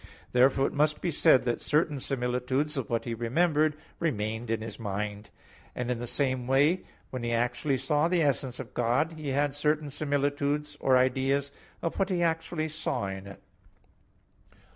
[0.01, 0.07] 12:4).
[0.31, 4.79] Therefore it must be said that certain similitudes of what he remembered, remained in his
[4.79, 5.29] mind;
[5.75, 6.81] and in the same way,
[7.11, 11.51] when he actually saw the essence of God, he had certain similitudes or ideas
[11.83, 13.43] of what he actually saw in it.